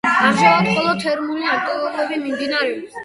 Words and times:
ამჟამად 0.27 0.69
მხოლოდ 0.69 1.03
თერმული 1.03 1.49
აქტივობები 1.57 2.19
მიმდინარეობს. 2.25 2.99